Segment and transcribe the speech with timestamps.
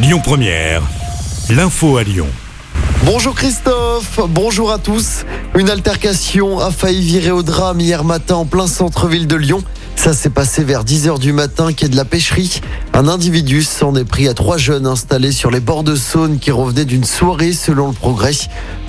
[0.00, 0.82] Lyon Première,
[1.50, 2.28] l'info à Lyon.
[3.04, 5.24] Bonjour Christophe, bonjour à tous.
[5.56, 9.60] Une altercation a failli virer au drame hier matin en plein centre-ville de Lyon.
[9.96, 12.60] Ça s'est passé vers 10h du matin, quai de la pêcherie.
[12.94, 16.52] Un individu s'en est pris à trois jeunes installés sur les bords de Saône qui
[16.52, 18.36] revenaient d'une soirée selon le progrès.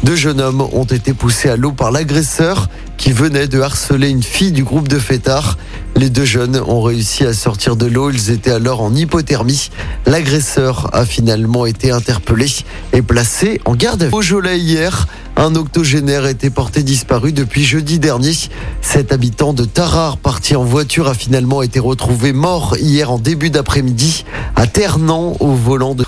[0.04, 4.21] Deux jeunes hommes ont été poussés à l'eau par l'agresseur qui venait de harceler une
[4.21, 5.57] fille du groupe de fêtards.
[6.00, 8.10] Les deux jeunes ont réussi à sortir de l'eau.
[8.10, 9.70] Ils étaient alors en hypothermie.
[10.06, 12.48] L'agresseur a finalement été interpellé
[12.94, 14.57] et placé en garde à vue.
[14.57, 18.32] Hier, un octogénaire était porté disparu depuis jeudi dernier.
[18.82, 23.50] Cet habitant de Tarare parti en voiture a finalement été retrouvé mort hier en début
[23.50, 24.24] d'après-midi
[24.56, 26.06] à Ternant au volant de...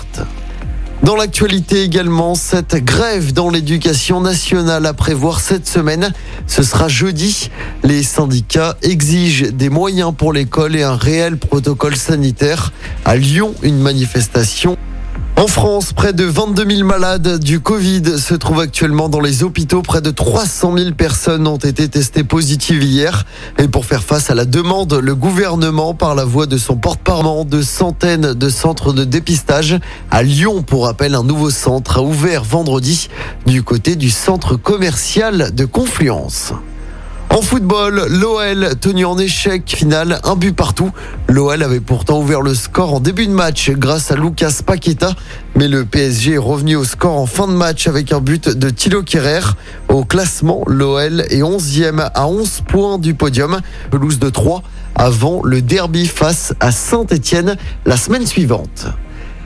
[1.02, 6.12] Dans l'actualité également, cette grève dans l'éducation nationale à prévoir cette semaine,
[6.46, 7.50] ce sera jeudi.
[7.82, 12.72] Les syndicats exigent des moyens pour l'école et un réel protocole sanitaire.
[13.04, 14.78] À Lyon, une manifestation
[15.42, 19.82] en France, près de 22 000 malades du Covid se trouvent actuellement dans les hôpitaux.
[19.82, 23.24] Près de 300 000 personnes ont été testées positives hier.
[23.58, 27.48] Et pour faire face à la demande, le gouvernement, par la voix de son porte-parole,
[27.48, 29.80] de centaines de centres de dépistage
[30.12, 30.62] à Lyon.
[30.62, 33.08] Pour rappel, un nouveau centre a ouvert vendredi
[33.44, 36.52] du côté du centre commercial de Confluence.
[37.32, 40.92] En football, l'OL tenu en échec final, un but partout.
[41.28, 45.14] L'OL avait pourtant ouvert le score en début de match grâce à Lucas Paqueta,
[45.56, 48.68] mais le PSG est revenu au score en fin de match avec un but de
[48.68, 49.54] Thilo Kerrer.
[49.88, 54.62] Au classement, l'OL est 11e à 11 points du podium, pelouse de 3
[54.94, 58.88] avant le derby face à Saint-Étienne la semaine suivante.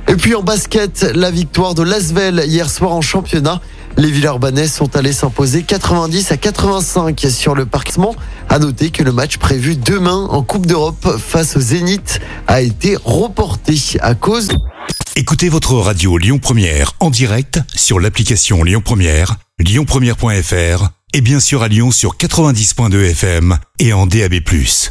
[0.08, 3.60] Et puis en basket, la victoire de Lasvel hier soir en championnat.
[3.98, 8.14] Les Villeurbanais sont allés s'imposer 90 à 85 sur le parquement.
[8.48, 12.96] À noter que le match prévu demain en Coupe d'Europe face au Zénith a été
[13.04, 14.48] reporté à cause.
[15.16, 21.62] Écoutez votre radio Lyon Première en direct sur l'application Lyon Première, lyonpremière.fr et bien sûr
[21.62, 24.34] à Lyon sur 90.2 FM et en DAB+.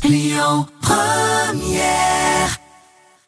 [0.04, 2.35] Lyon Première